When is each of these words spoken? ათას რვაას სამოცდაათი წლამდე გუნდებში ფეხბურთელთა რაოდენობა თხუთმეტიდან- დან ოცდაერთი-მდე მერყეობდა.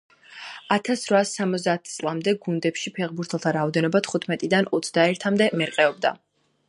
ათას 0.75 1.03
რვაას 1.09 1.33
სამოცდაათი 1.39 1.91
წლამდე 1.97 2.33
გუნდებში 2.47 2.93
ფეხბურთელთა 2.95 3.53
რაოდენობა 3.59 4.03
თხუთმეტიდან- 4.09 4.57
დან 4.71 4.75
ოცდაერთი-მდე 4.79 5.51
მერყეობდა. 5.63 6.15